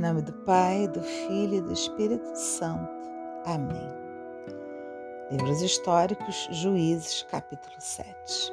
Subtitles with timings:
[0.00, 2.88] Em nome do Pai, do Filho e do Espírito Santo.
[3.44, 3.86] Amém.
[5.30, 8.50] Livros históricos, Juízes, capítulo 7.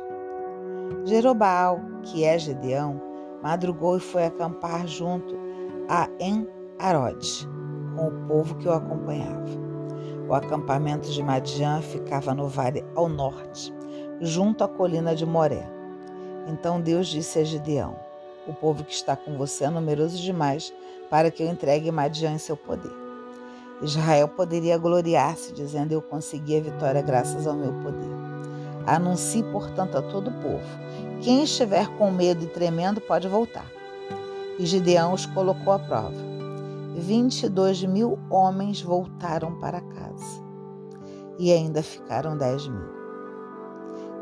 [1.05, 3.01] Jerobaal, que é Gedeão,
[3.41, 5.33] madrugou e foi acampar junto
[5.87, 7.47] a En-Arode,
[7.95, 9.47] com o povo que o acompanhava.
[10.27, 13.73] O acampamento de Madian ficava no vale ao norte,
[14.19, 15.65] junto à colina de Moré.
[16.45, 17.97] Então Deus disse a Gedeão:
[18.45, 20.73] O povo que está com você é numeroso demais
[21.09, 22.91] para que eu entregue Madian em seu poder.
[23.81, 28.09] Israel poderia gloriar-se, dizendo: Eu consegui a vitória graças ao meu poder.
[28.85, 30.65] Anuncie, portanto, a todo o povo:
[31.21, 33.69] quem estiver com medo e tremendo pode voltar.
[34.57, 36.27] E Gideão os colocou à prova.
[36.95, 40.43] 22 mil homens voltaram para casa
[41.37, 42.97] e ainda ficaram 10 mil.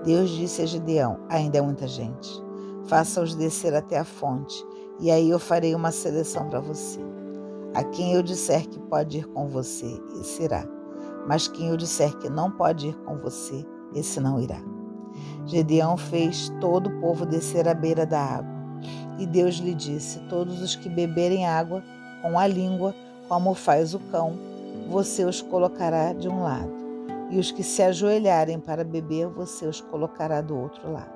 [0.03, 2.43] Deus disse a Gideão: Ainda é muita gente.
[2.87, 4.63] Faça-os descer até a fonte
[4.99, 6.99] e aí eu farei uma seleção para você.
[7.73, 10.65] A quem eu disser que pode ir com você, esse irá.
[11.27, 14.59] Mas quem eu disser que não pode ir com você, esse não irá.
[15.45, 18.55] Gedeão fez todo o povo descer à beira da água.
[19.19, 21.83] E Deus lhe disse: Todos os que beberem água
[22.21, 22.95] com a língua,
[23.27, 24.33] como faz o cão,
[24.89, 26.73] você os colocará de um lado.
[27.29, 31.13] E os que se ajoelharem para beber, você os colocará do outro lado.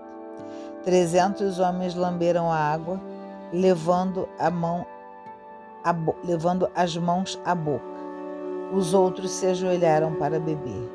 [0.84, 3.00] Trezentos homens lamberam a água
[3.52, 4.86] levando, a mão,
[5.84, 8.00] a levando as mãos à boca.
[8.74, 10.90] Os outros se ajoelharam para beber.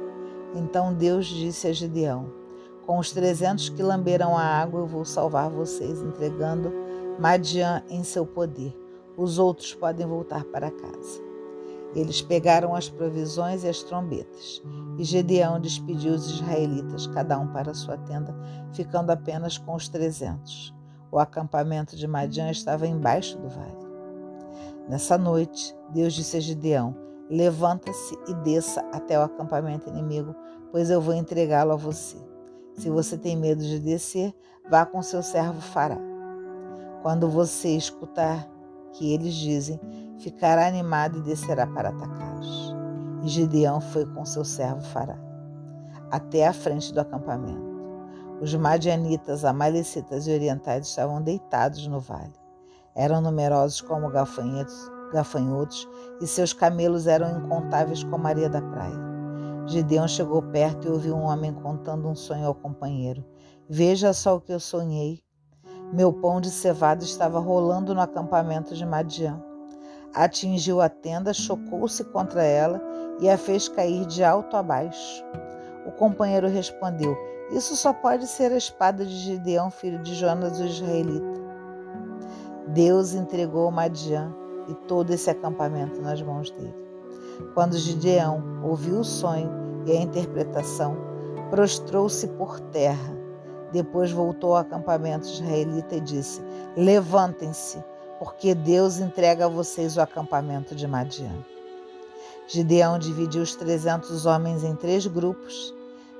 [0.55, 2.27] Então Deus disse a Gideão:
[2.86, 6.72] Com os trezentos que lamberam a água, eu vou salvar vocês, entregando
[7.19, 8.74] Madian em seu poder.
[9.16, 11.22] Os outros podem voltar para casa.
[11.94, 14.61] Eles pegaram as provisões e as trombetas.
[14.98, 18.34] E Gedeão despediu os israelitas, cada um para sua tenda,
[18.72, 20.74] ficando apenas com os trezentos.
[21.15, 23.87] O acampamento de Madian estava embaixo do vale.
[24.89, 26.92] Nessa noite, Deus disse a Gideão:
[27.30, 30.35] Levanta-se e desça até o acampamento inimigo,
[30.73, 32.17] pois eu vou entregá-lo a você.
[32.74, 34.35] Se você tem medo de descer,
[34.69, 35.98] vá com seu servo Fará.
[37.01, 38.51] Quando você escutar
[38.95, 39.80] que eles dizem,
[40.19, 42.74] ficará animado e descerá para atacá-los.
[43.23, 45.17] E Gideão foi com seu servo Fará
[46.11, 47.73] até a frente do acampamento.
[48.40, 52.33] Os madianitas, amalecitas e orientais estavam deitados no vale.
[52.95, 55.89] Eram numerosos como gafanhotos, gafanhotos
[56.20, 59.14] e seus camelos eram incontáveis como a areia da praia.
[59.67, 63.24] Gideão chegou perto e ouviu um homem contando um sonho ao companheiro.
[63.68, 65.23] Veja só o que eu sonhei.
[65.92, 69.42] Meu pão de cevada estava rolando no acampamento de Madian.
[70.14, 72.80] Atingiu a tenda, chocou-se contra ela
[73.20, 75.24] e a fez cair de alto a baixo.
[75.86, 77.17] O companheiro respondeu:
[77.55, 81.41] isso só pode ser a espada de Gideão, filho de Jonas, o israelita.
[82.69, 84.35] Deus entregou Madian
[84.69, 86.75] e todo esse acampamento nas mãos dele.
[87.55, 89.51] Quando Gideão ouviu o sonho
[89.87, 90.97] e a interpretação,
[91.48, 93.17] prostrou-se por terra.
[93.73, 96.42] Depois voltou ao acampamento israelita e disse:
[96.77, 97.85] Levantem-se,
[98.19, 101.45] porque Deus entrega a vocês o acampamento de Madian.
[102.48, 105.73] Gideão dividiu os trezentos homens em três grupos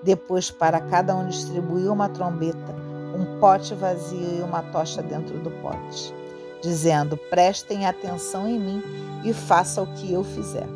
[0.05, 2.75] depois, para cada um distribuiu uma trombeta,
[3.17, 6.15] um pote vazio e uma tocha dentro do pote,
[6.63, 8.83] dizendo: Prestem atenção em mim
[9.25, 10.69] e façam o que eu fizer.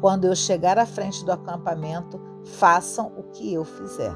[0.00, 4.14] Quando eu chegar à frente do acampamento, façam o que eu fizer.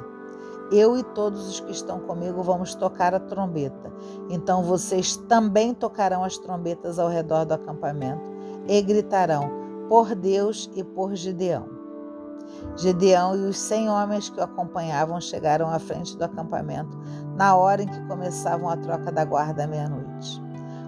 [0.71, 3.93] Eu e todos os que estão comigo vamos tocar a trombeta.
[4.31, 8.23] Então vocês também tocarão as trombetas ao redor do acampamento
[8.67, 9.51] e gritarão:
[9.91, 11.72] Por Deus e por Gideão.
[12.77, 16.99] Gedeão e os cem homens que o acompanhavam chegaram à frente do acampamento
[17.37, 20.43] na hora em que começavam a troca da guarda à meia-noite.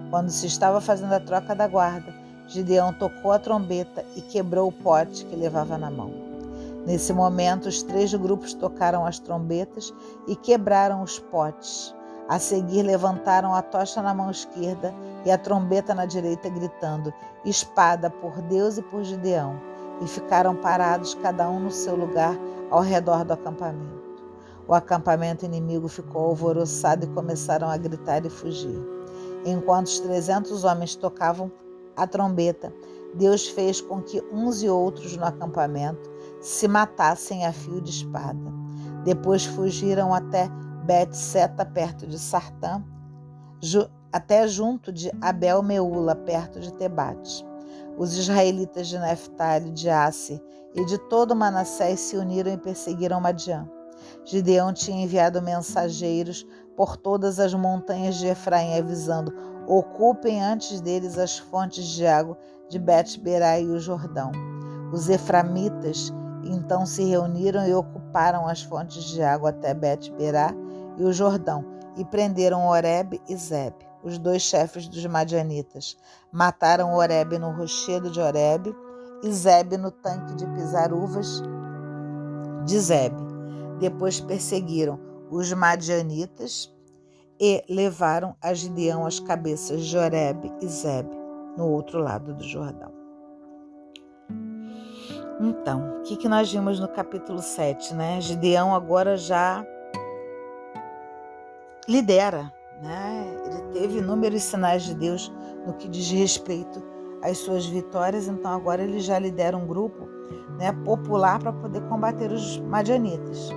[0.09, 2.13] Quando se estava fazendo a troca da guarda,
[2.47, 6.11] Gideão tocou a trombeta e quebrou o pote que levava na mão.
[6.85, 9.93] Nesse momento, os três grupos tocaram as trombetas
[10.27, 11.93] e quebraram os potes.
[12.29, 14.93] A seguir, levantaram a tocha na mão esquerda
[15.25, 17.13] e a trombeta na direita, gritando:
[17.43, 22.37] Espada por Deus e por Gideão e ficaram parados, cada um no seu lugar,
[22.69, 24.05] ao redor do acampamento.
[24.67, 28.81] O acampamento inimigo ficou alvoroçado e começaram a gritar e fugir.
[29.45, 31.51] Enquanto os trezentos homens tocavam
[31.95, 32.73] a trombeta,
[33.13, 36.09] Deus fez com que uns e outros no acampamento
[36.41, 38.53] se matassem a fio de espada.
[39.03, 40.49] Depois fugiram até
[40.83, 42.83] Bet-Seta, perto de Sartã,
[44.11, 47.45] até junto de Abel-Meula, perto de Tebate.
[47.97, 50.41] Os israelitas de Neftali, de Asser
[50.73, 53.69] e de todo Manassés se uniram e perseguiram Madian.
[54.25, 56.45] Gideão tinha enviado mensageiros
[56.75, 59.33] por todas as montanhas de Efraim, avisando:
[59.65, 62.37] ocupem antes deles as fontes de água
[62.69, 64.31] de Bet-Berá e o Jordão.
[64.91, 66.13] Os eframitas
[66.43, 70.53] então se reuniram e ocuparam as fontes de água até Bet-Berá
[70.97, 71.65] e o Jordão,
[71.97, 73.73] e prenderam Oreb e Zeb,
[74.05, 75.97] os dois chefes dos madianitas.
[76.31, 78.73] Mataram Oreb no rochedo de Oreb
[79.23, 81.41] e Zeb no tanque de pisar uvas
[82.65, 83.13] de Zeb.
[83.79, 84.99] Depois perseguiram
[85.31, 86.71] os madianitas
[87.39, 91.09] e levaram a Gideão as cabeças de Oreb e Zeb
[91.57, 92.93] no outro lado do Jordão.
[95.41, 98.21] Então, o que, que nós vimos no capítulo 7, né?
[98.21, 99.65] Gideão agora já
[101.87, 103.25] lidera, né?
[103.45, 105.31] Ele teve inúmeros sinais de Deus
[105.65, 106.81] no que diz respeito
[107.21, 110.07] às suas vitórias, então agora ele já lidera um grupo
[110.57, 113.49] né, popular para poder combater os madianitas.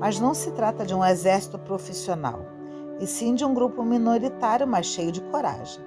[0.00, 2.40] Mas não se trata de um exército profissional,
[2.98, 5.82] e sim de um grupo minoritário, mas cheio de coragem.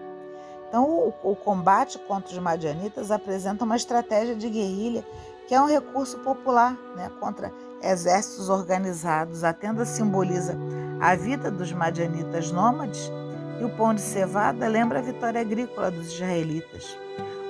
[0.67, 5.05] Então, o, o combate contra os madianitas apresenta uma estratégia de guerrilha
[5.47, 7.51] que é um recurso popular né, contra
[7.81, 9.43] exércitos organizados.
[9.43, 10.57] A tenda simboliza
[10.99, 13.11] a vida dos madianitas nômades
[13.59, 16.97] e o pão de cevada lembra a vitória agrícola dos israelitas.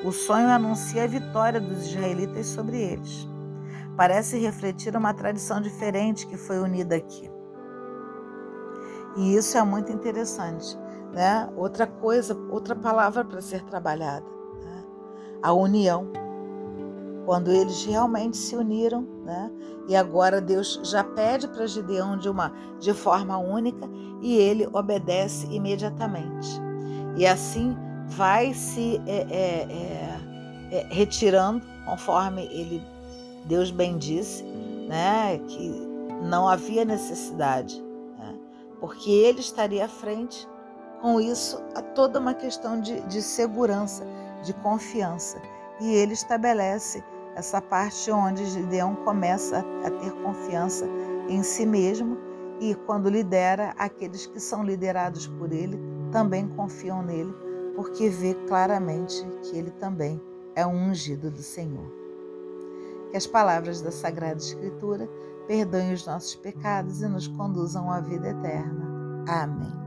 [0.03, 3.27] O sonho anuncia a vitória dos israelitas sobre eles.
[3.97, 7.30] Parece refletir uma tradição diferente que foi unida aqui.
[9.15, 10.77] E isso é muito interessante.
[11.13, 11.50] Né?
[11.56, 14.25] Outra coisa, outra palavra para ser trabalhada:
[14.63, 14.83] né?
[15.41, 16.12] a união.
[17.25, 19.51] Quando eles realmente se uniram, né?
[19.88, 23.88] e agora Deus já pede para Gideão de, uma, de forma única
[24.22, 26.50] e ele obedece imediatamente.
[27.16, 27.75] E assim
[28.07, 29.68] vai se é, é,
[30.72, 32.81] é, é retirando, conforme ele
[33.45, 34.44] Deus bem disse,
[34.88, 35.69] né, que
[36.24, 37.80] não havia necessidade,
[38.18, 38.36] né,
[38.80, 40.48] porque ele estaria à frente.
[41.01, 44.04] Com isso, há toda uma questão de, de segurança,
[44.44, 45.39] de confiança.
[45.80, 47.04] E ele estabelece
[47.35, 50.87] essa parte onde Gideão começa a ter confiança
[51.27, 52.17] em si mesmo
[52.59, 55.77] e, quando lidera, aqueles que são liderados por ele
[56.11, 57.33] também confiam nele,
[57.75, 60.21] porque vê claramente que ele também
[60.55, 61.91] é um ungido do Senhor.
[63.11, 65.09] Que as palavras da Sagrada Escritura
[65.45, 69.25] perdoem os nossos pecados e nos conduzam à vida eterna.
[69.27, 69.84] Amém.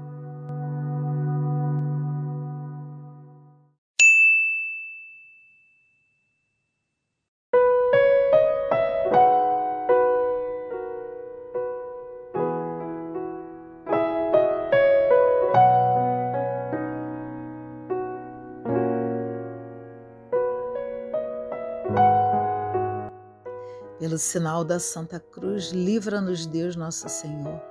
[24.19, 27.63] Pelo sinal da Santa Cruz, livra-nos Deus nosso Senhor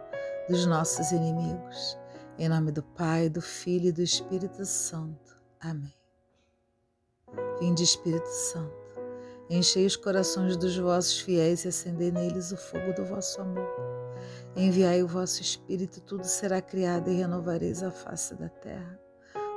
[0.47, 1.97] dos nossos inimigos.
[2.39, 5.35] Em nome do Pai, do Filho e do Espírito Santo.
[5.59, 5.93] Amém.
[7.59, 8.73] Vinde, Espírito Santo,
[9.49, 13.67] enchei os corações dos vossos fiéis e acendei neles o fogo do vosso amor.
[14.55, 18.97] Enviai o vosso Espírito, tudo será criado e renovareis a face da terra.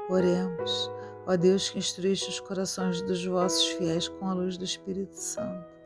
[0.08, 0.90] Oremos,
[1.24, 5.79] ó Deus que instruíste os corações dos vossos fiéis com a luz do Espírito Santo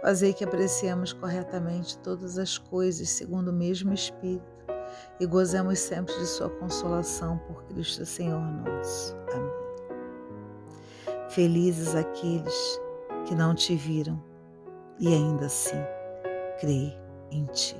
[0.00, 4.58] Fazei que apreciemos corretamente todas as coisas segundo o mesmo Espírito
[5.18, 9.16] e gozemos sempre de Sua consolação por Cristo Senhor nosso.
[9.32, 9.58] Amém.
[11.28, 12.80] Felizes aqueles
[13.26, 14.22] que não te viram
[14.98, 15.78] e ainda assim
[16.60, 16.96] creem
[17.30, 17.76] em Ti.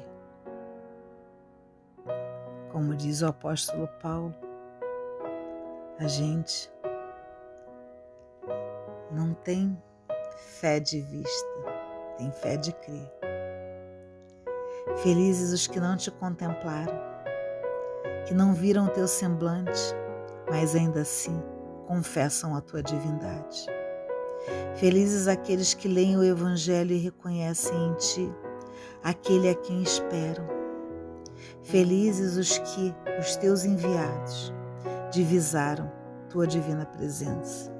[2.71, 4.35] Como diz o apóstolo Paulo,
[5.99, 6.71] a gente
[9.11, 9.81] não tem
[10.37, 11.49] fé de vista,
[12.19, 13.11] tem fé de crer.
[15.03, 17.01] Felizes os que não te contemplaram,
[18.27, 19.95] que não viram o teu semblante,
[20.51, 21.41] mas ainda assim
[21.87, 23.67] confessam a tua divindade.
[24.75, 28.35] Felizes aqueles que leem o Evangelho e reconhecem em ti
[29.03, 30.47] aquele a quem esperam.
[31.63, 34.53] Felizes os que, os teus enviados,
[35.13, 35.91] divisaram
[36.29, 37.73] tua divina presença.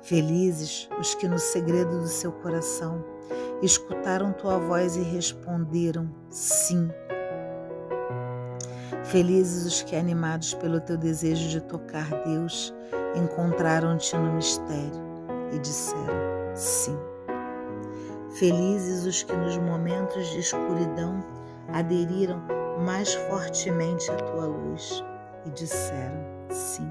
[0.00, 3.04] Felizes os que no segredo do seu coração
[3.62, 6.90] escutaram tua voz e responderam sim.
[9.04, 12.74] Felizes os que, animados pelo teu desejo de tocar Deus,
[13.14, 15.02] encontraram-te no mistério
[15.52, 16.98] e disseram sim.
[18.38, 21.22] Felizes os que, nos momentos de escuridão,
[21.72, 22.42] aderiram
[22.84, 25.04] mais fortemente à tua luz
[25.44, 26.88] e disseram sim.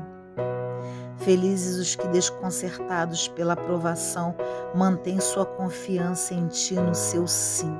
[1.24, 4.36] Felizes os que, desconcertados pela provação,
[4.74, 7.76] mantêm sua confiança em ti no seu sim.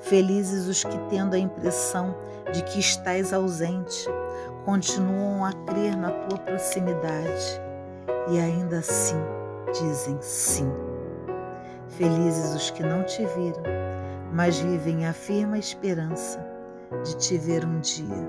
[0.00, 2.16] Felizes os que, tendo a impressão
[2.52, 4.08] de que estás ausente,
[4.64, 7.60] continuam a crer na tua proximidade
[8.28, 9.20] e ainda assim
[9.72, 10.70] dizem sim.
[11.90, 13.62] Felizes os que não te viram,
[14.32, 16.44] mas vivem a firme esperança
[17.04, 18.28] de te ver um dia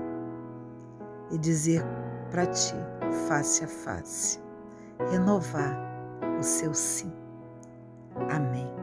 [1.32, 1.84] e dizer
[2.30, 2.76] para ti,
[3.12, 4.40] face a face,
[5.10, 5.76] renovar
[6.38, 7.12] o seu sim.
[8.30, 8.81] Amém.